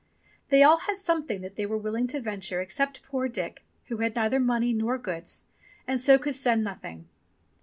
They 0.49 0.63
all 0.63 0.77
had 0.79 0.97
something 0.97 1.41
that 1.41 1.57
they 1.57 1.65
were 1.67 1.77
willing 1.77 2.07
to 2.07 2.19
venture 2.19 2.59
except 2.59 3.03
poor 3.03 3.27
Dick, 3.27 3.63
who 3.85 3.97
had 3.97 4.15
neither 4.15 4.39
money 4.39 4.73
nor 4.73 4.97
goods, 4.97 5.45
and 5.85 6.01
so 6.01 6.17
could 6.17 6.33
send 6.33 6.63
nothing. 6.63 7.07